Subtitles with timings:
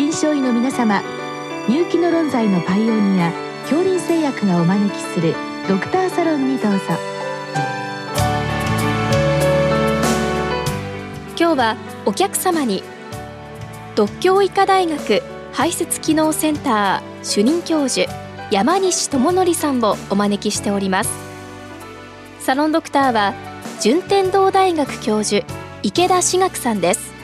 [0.00, 1.02] 臨床医の皆様
[1.68, 3.30] 入気の論剤のパイオニア
[3.64, 5.34] 恐林製薬がお招きする
[5.68, 6.78] ドクターサロンにどうぞ。
[11.38, 11.76] 今日は
[12.06, 12.82] お客様に
[13.94, 15.22] 独協医科大学
[15.52, 18.10] 排泄機能センター主任教授
[18.50, 21.10] 山西智則さんをお招きしております。
[22.38, 23.34] サロンドクターは
[23.82, 25.44] 順天堂大学教授
[25.82, 27.19] 池田志学さんです。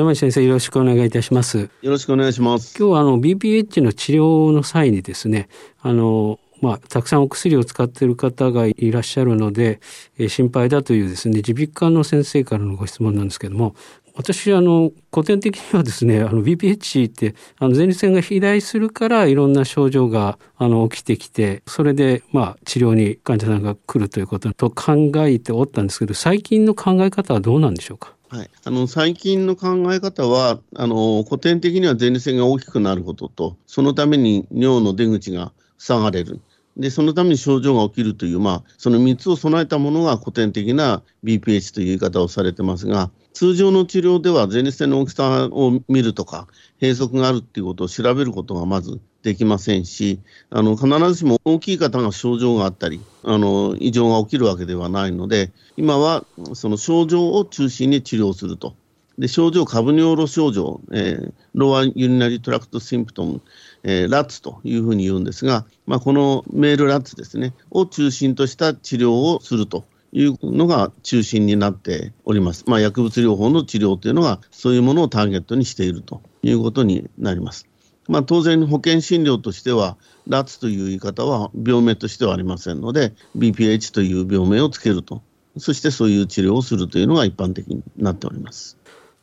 [0.00, 1.68] 山内先生よろしくお願いいたします。
[1.82, 2.74] よろしくお願いします。
[2.78, 5.50] 今日はあの BPH の治療の際にですね、
[5.82, 9.80] あのまあ、たくさんお薬を使っている方がいらっしゃるので、
[10.18, 13.74] えー、心配だというですね耳鼻科の先生からのご質問なんですけども
[14.14, 28.14] 私あの古典的にはですねあの BPH ってあの前立腺が肥大するからいろんな症状があの起きてきてそれでまあ治療に患者さんが来るということと考えておったんですけど最近の考え方はどうなんでしょうか？
[28.30, 36.40] はい、あの最近の考え方はあの、古典的には前立腺が大きくなることと、そのために尿の出口が塞がれる。
[36.76, 46.46] で、そのために症状が起きるという、まあ、その3つを備えたものが古典的な BPH という言い方をされてますが、通常の治療では前立腺の大きさを見るとか、
[46.80, 58.74] 閉塞があるっていうことを調べることがまずできませんし、あの必ずしも大きい方が症状があったり、あの異常が起きるわけではないので、今はその症状を中心に治療すると。
[59.18, 63.42] で症状、下部尿路症状、えー、 lower urinary tract symptom、
[63.82, 72.64] えー、 LUTS というふうに言うんですが、まあ、この male LUTS ですね、を中心とした治療をするというのが中心になっております。
[72.66, 77.69] まあ、薬物療法の治療というのが、そういうものをターゲットにしているということになります。
[78.10, 79.96] まあ、当然、保険診療としては、
[80.26, 85.22] LUTS という言い方は病名としてはありませんので、BPH という病名をつけると、
[85.58, 88.76] そしてそういう治療をするというのが一般的になっております。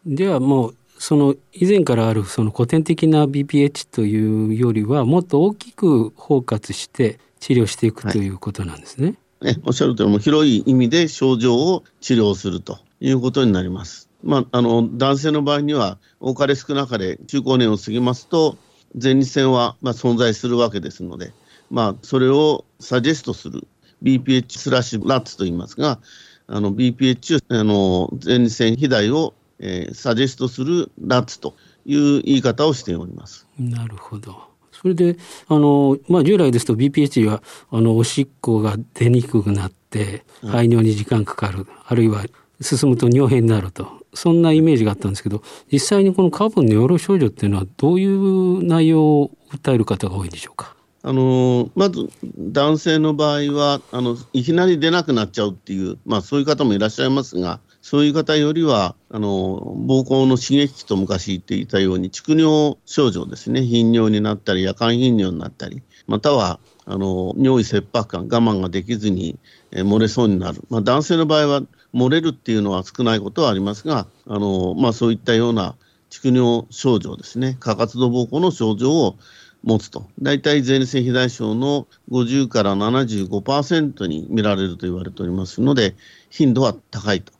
[0.05, 9.15] ではもうその以前からあるその古典的な BPH というよりはもっと大きく包括して治療していくということなんですね。
[9.41, 14.09] はい、おっしゃるとおり広い意味で症状を治療するということになります。
[14.23, 18.57] まあ、あの男性の場合には多かれ少なかれ中高年を過ぎますと
[18.93, 21.33] 前立腺はまあ存在するわけですので、
[21.69, 23.67] まあ、それをサジェストする
[24.03, 25.99] BPH スラッシュラッツと言いますが、
[26.47, 31.55] あの BPH あの前立腺肥大を、えー、サジェストするラッツと
[31.85, 33.47] いう言い方をしております。
[33.59, 34.57] なるほど。
[34.71, 42.23] それであの、まあ、従来ですと BPH はあのおしっこが出にくくなって排尿に時間かかる、あるいは
[42.62, 43.88] 進むと尿変になると。
[44.13, 50.75] そんなイメージがあったんですけど実際にこのカーボンの尿路症状っていうのはどういう内容を訴える方が多いんでしょうか？
[51.03, 63.62] あのまず男性の場合はあのいきなり出なくなっちゃうっていう、まあ、そういう方もいらっしゃいますがそういう方よりはあの膀胱の刺激と昔言っていたように蓄尿症状ですね。
[63.62, 69.38] 頻尿になったり夜間頻尿になったりまたはあの尿意切迫感我慢ができずに、
[69.72, 71.62] え漏れそうになる、まあ、男性の場合は
[71.97, 75.75] 漏れるっていうのは少ないことはありますが、あのまあ、そういったような
[76.11, 79.15] 蓄尿症状ですね、過活動膀胱の症状を
[79.63, 85.95] 持つと、大体前立腺肥大症の50から75%に見られると言われておりますので、
[86.29, 87.33] 頻度は高いと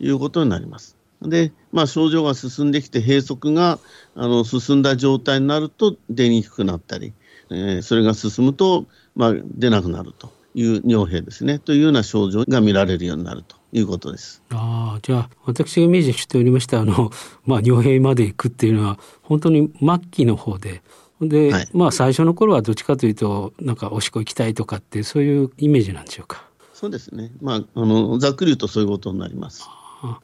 [0.00, 0.96] いうことになります。
[1.22, 3.78] で、まあ、症状が進んできて、閉塞が
[4.16, 7.12] あの進んだ状態になると出にくくなったり、
[7.50, 13.59] えー、それが進むと、まあ、出なくなるという尿閉ですね、というような症状が見られるようになると。
[13.72, 14.42] いうことです。
[14.50, 17.10] ああ、じゃあ私がイメージしておりましたあの
[17.46, 20.82] まあ尿閉まで行くっていうのは本当に末期の方で。
[21.20, 26.44] で、はい、まあ最初の頃はどっちかというとなんかおしっこ行きたいとかってそういうイメージなんでしょうか。
[26.72, 27.30] そうですね。
[27.42, 29.68] まああのざっくり言うとそういうことになります。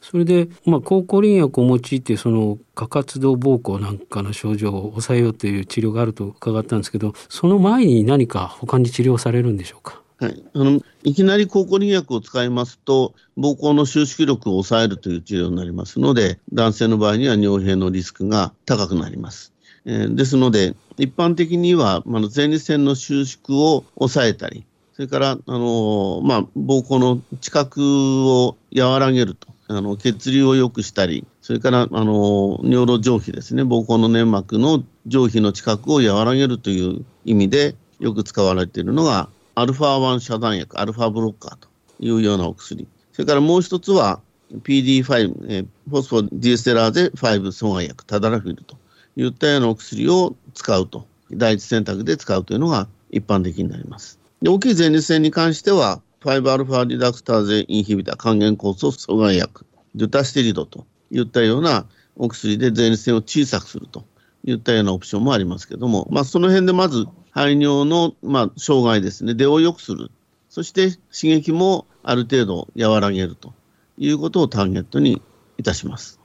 [0.01, 10.01] それで、まあ、抗コリン薬を用いてその過活動膀胱なんかの症状を抑えようという治療があると伺ったんですけどその前に何か他に治療されるんでしょうか？
[10.19, 19.53] はい、あのいきなり抗コリン薬を使いますと、膀胱の収縮力を抑えるという治療になりますので、男性の場合には尿閉のリスクが高くなります。
[19.85, 24.65] えー、ですので、一般的には、まあ、前立腺の収縮を抑えたり、
[24.95, 41.69] それから、あの、まあ、膀胱の知覚を和らげるとあの血流を良くしたり、それからあの尿路上皮ですね、膀胱の粘膜の上皮の近くを和らげるという意味でよく使われているのが、アルファ1遮断薬、アルファブロッカーと
[41.99, 42.87] いうようなお薬。
[43.15, 44.21] それからもう一つは、
[44.53, 48.77] PD5、え、フォスフォディエステラーゼ5阻害薬、タダラフィルと
[49.17, 54.19] いったようなお薬を使うと、第一選択で使うというのが一般的になります。
[54.43, 59.65] で大きい前立腺に関しては、5α リダクターゼインヒビタ還元酵素阻害薬、
[59.95, 61.87] デュタステリドといったような
[62.17, 64.05] お薬で前立腺を小さくすると
[64.47, 70.11] いったようなオプションもありますけども、まあ、その辺でまず排尿の、まあ、障害ですね、出を良くする。
[70.49, 73.53] そして刺激もある程度和らげると
[73.99, 75.21] いうことをターゲットに
[75.59, 76.19] いたします。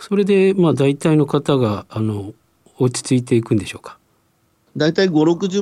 [0.00, 2.34] それで、まあ、大体の方があの
[2.78, 3.98] 落ち着いていくんでしょうか？
[4.76, 5.12] 大体5、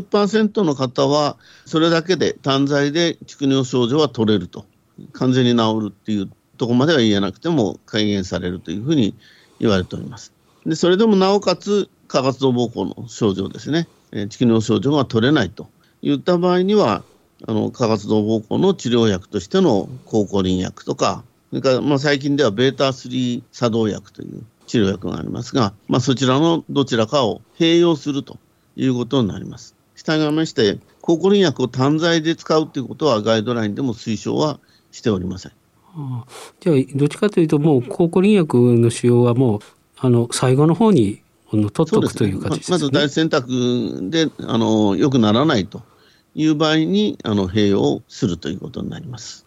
[0.09, 1.37] 60%の方は、
[1.67, 4.65] それだけで単剤で蓄尿症状は取れると、
[5.13, 9.15] 完全に治るっていうところまでは言えなくても改善されるというふうに
[9.59, 10.33] 言われております。
[10.67, 15.69] でそれでもなおかつ、過活動膀胱の症状ですね、えー、蓄尿症状が取れないと
[16.03, 17.05] いった場合には、
[17.47, 28.39] あの過活動膀胱の治療薬としての抗コリン薬とか、それからまあ最近では β3 作動薬という治療薬がありますが、まあ、そちらのどちらかを併用すると
[28.77, 29.75] いうことになります。
[29.97, 34.61] 従いまして、抗コリン薬を単剤で使うということはガイドラインでも推奨は
[34.93, 35.53] しておりません。
[35.97, 39.61] ああじゃあどっちかというともう抗コリン薬の使用はもう
[40.03, 42.75] あの最後の方に取っておくという形ですね。
[42.75, 45.83] まず第一選択であの良くならないと
[46.35, 49.45] いう場合にあの併用するということになります。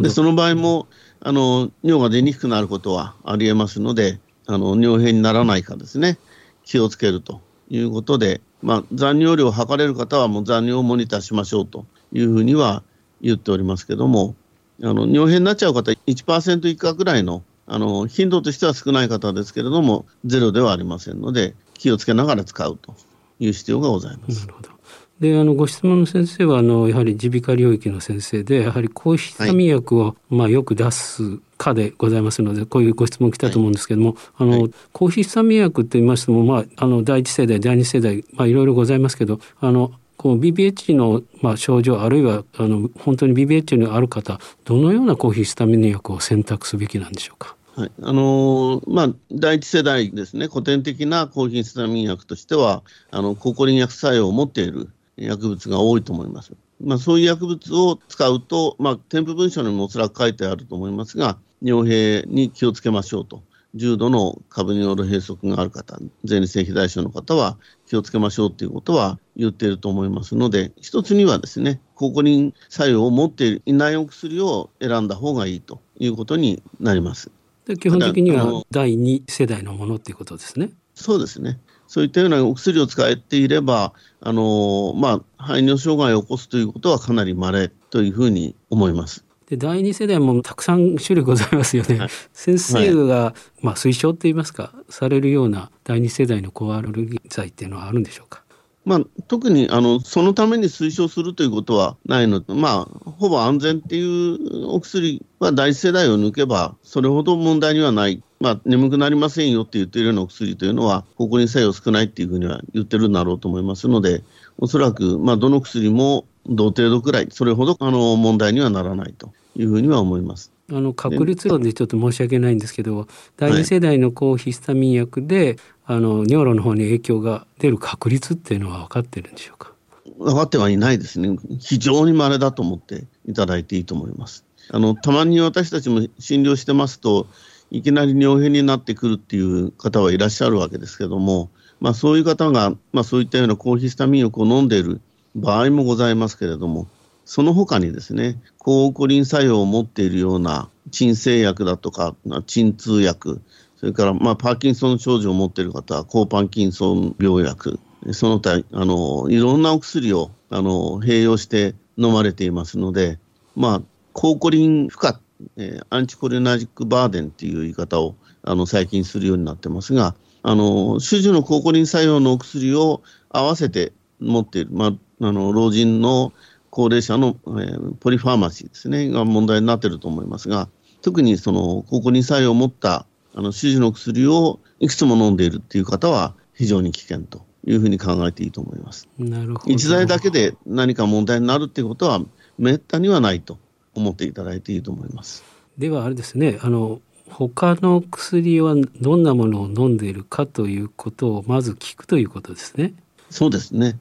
[0.00, 0.86] でその場合も
[1.20, 6.18] あの尿が出にくくなることはありえますのであの尿変にならないかですね
[6.64, 12.82] 気をつけるということで、まあ、残尿量を測れる方はもう残尿をモニターしましょうというふうには
[13.20, 14.34] 言っておりますけども、
[14.82, 22.94] あの尿変になっちゃう方、1%以下ぐらいのあの頻度としては少ない方ですけれども、ゼロではありませんので、気をつけながら使うと
[23.40, 24.40] いう必要がございます。
[24.40, 24.74] なるほど。
[25.20, 47.56] であのご質問の先生はあのやはり耳鼻科領域の先生でやはり抗ヒスタミン薬を、はい、まあ、よく出す科でございますのでこういうご質問来たと思うんですけども、はい、あの、はい、抗ヒスタミン薬と言いましても、まあ、あの第一世代第二世代、まあ、いろいろございますけどあのこう BBH の、まあ、症状あるいはあの本当に BBH にある方どのような抗ヒスタミン薬を選択すべきなんでしょうか？
[47.76, 56.52] はいあのー、まあ、第一世代ですね、古典的な抗ヒスタミン薬としては、あの抗コリン薬作用を持っている薬物が多いと思います。
[56.80, 63.42] まあ、そういう薬物を使うと、まあ、添付文書にもおそらく書いてあると思いますが、尿閉に気をつけましょうと。
[63.74, 65.98] 重度の株による閉塞がある方、
[66.28, 77.30] 前立腺肥大症の方は気をつけましょうということは言っていると思いますので、一つにはですね、抗コリン作用を持っていないお薬を選んだ方がいいということになります。
[77.66, 80.70] で基本的には第2世代のものっていうことですね。
[80.94, 81.58] そうですね。
[81.88, 89.23] そういったようなお薬を使っていれば、あのまあ、排尿障害を起こすということはかなり稀というふうに思います。
[89.48, 91.98] で第2世代もたくさん種類ございますよね。
[91.98, 98.42] はい、先生が、はい、まあ、推奨って言いますかされるような第2世代の抗アレルギー剤っていうのはあるんでしょうか？
[98.86, 102.40] まあ、特にあのそのために推奨するということはないの。
[102.40, 114.22] で、まあ、ほぼ安全っていうお薬は第一世代を抜けば、それほど問題にはない、まあ、眠くなりませんよって言っているようなお薬というのは、ここに作用少ないっていうふうには言ってるんだろうと思いますので、
[114.58, 120.52] おそらく、まあ、どの薬も同程度くらい、それほどあの問題にはならないというふうには思います。
[120.70, 123.06] あの確率論でちょっと申し訳ないんですけど、
[123.36, 129.72] 第二世代の抗ヒスタミン薬で、あの尿路の方に影響が出る確率っていうのは分かってるんでしょうか？
[130.18, 131.36] 分かってはいないですね。
[131.58, 134.44] 非常に稀だと思っていただいていいと思います。
[134.70, 137.26] あのたまに私たちも診療してますと、
[137.70, 141.50] いきなり尿変になってくるっていう方はいらっしゃるわけですけども、
[141.84, 145.02] まあ、そういう方が、まあ、そういったような抗ヒスタミン薬を飲んでいる
[145.34, 146.88] 場合もございますけれども、
[147.26, 153.42] その他にですね、抗コリン作用を持っているような鎮静薬だとか、鎮痛薬、
[153.76, 157.78] それから、まあ、パーキンソン症状を持っている方は、抗パンキンソン病薬、
[158.12, 163.18] その他、あの、いろんなお薬を、あの、併用して飲まれていますので、
[163.56, 163.82] まあ、
[164.14, 165.12] 抗コリン負荷、
[165.58, 170.14] えー、アンチコリナジックバーデンっていう言い方を、あの、最近するようになってますが、
[170.44, 176.32] あの、種々の抗コリン作用のお薬を合わせて持っている、まあ、あの、老人の
[176.70, 180.68] 高齢者の、えー、ポリファーマシーですね、が問題になっていると思いますが、
[181.02, 189.08] 特にその、抗コリン作用を持ったあの種々の薬をいくつも飲んでいるっていう方は非常に危険というふうに考えていいと思います。
[189.18, 192.20] なるほど一剤だけで何か問題になるっていうことは
[192.58, 193.58] めったにはないと
[193.94, 195.42] 思っていただいていいと思います。
[195.76, 197.00] ではあれですねあの
[197.36, 202.94] 他の薬はどんなものを飲んでいるかということをまず聞くということですね。
[203.28, 203.98] そうですね。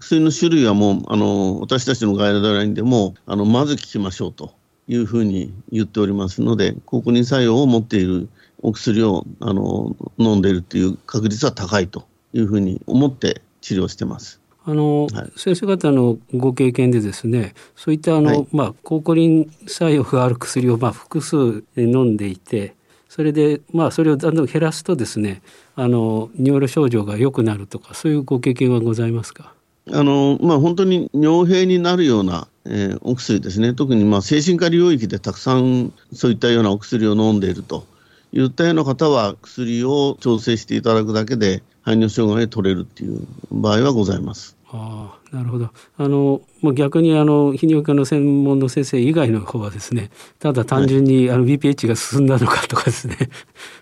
[0.00, 4.54] 薬の種類はもうあの私たちのガイドラインでもあのまず聞きましょうと
[4.88, 8.30] いうふうに言っておりますので抗コリン作用を持っている
[8.62, 14.40] お薬をあの飲んでいるという確率は高いというふうに思って治療してます。
[14.66, 22.74] あの、はい、先生方のご経験でですねそういったあの、はい、まあ、抗コリン作用がある薬をまあ複数飲んでいて
[23.08, 25.42] それでまあそれをだんだん減らすとですね
[25.76, 29.52] あの尿路症状が良くなるとかそういうご経験はございますか？
[29.92, 37.84] あのまあ、本当に尿閉になるような、えー、お薬ですね、特にまあ精神科領域でたくさんそういったようなお薬を飲んでいると
[38.34, 44.56] いったような方は、薬を調整していただくだけで、排尿障害取れるっていう場合はございます。
[44.76, 50.10] ああなるほどあの、まあ、逆にあの泌尿器科の専門の先生以外の方はですね
[50.40, 53.28] ただ単純にあの BPH が進んだのかとかですね、はい、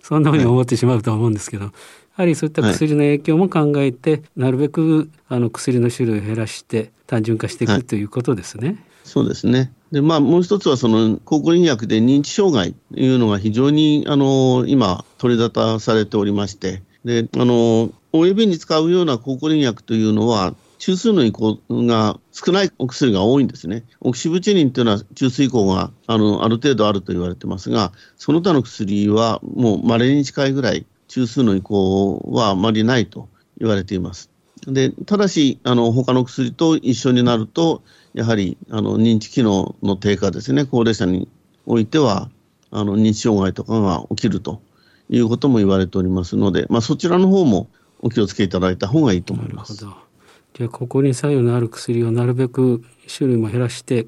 [0.02, 1.70] そんなふうに思ってしまうと思うんですけど、や
[2.12, 8.84] はりそういった薬の影響も考えて、はい、なるべくあの薬の種類を減らして単純化していく、はい、ということですね。
[9.04, 9.72] そうですね。
[9.92, 23.84] で、まあ、もう一つは、その、抗コリン薬で認知障害というのが非常に、あの、今、取り沙汰されておりまして、で、あの、OAB に使うような抗コリン薬というのは、中枢の移行が少ないお薬が多いんですね。
[24.00, 34.31] オキシブチニンというのは中枢移行があのある程度あると言われてますが、その他の薬はもう稀に近いぐらい中枢の移行はあまりないと言われています。
[34.66, 37.82] でただし、あの他の薬と一緒になると、
[38.14, 41.28] やはりあの認知機能の低下ですね、高齢者に
[41.66, 42.30] おいては、
[42.70, 44.62] あの認知障害とかが起きると
[45.08, 47.68] いうことも言われておりますので、まあ、そちらの方も
[48.00, 49.74] お気をつけいただいた方がいいと思います。
[49.74, 54.06] じゃあここに作用のある薬をなるべく種類も減らして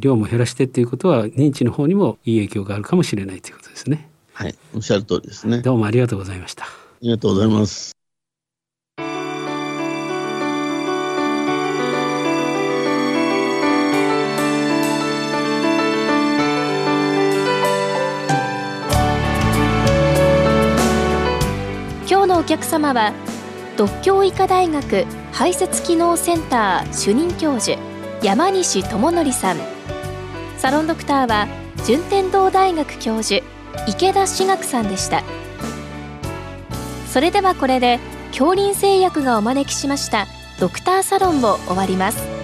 [0.00, 4.10] 量も減らしてっていうことは認知の方にもいい影響があるかもしれないということですね。
[4.34, 5.62] はい、おっしゃる通りですね。
[5.62, 6.64] どうもありがとうございました。
[6.64, 6.68] あ
[7.00, 7.96] りがとうございます。
[22.36, 23.14] のお客様は
[23.78, 27.78] 独協医科大学排泄機能センター主任教授
[28.22, 29.56] 山西智則さん。
[30.58, 31.48] サロンドクターは
[31.86, 33.42] 順天堂大学教授
[33.86, 35.22] 池田志学さんでした。
[37.08, 40.26] それではこれで恐林製薬がお招きしました
[40.60, 42.35] ドクターサロンを終わります。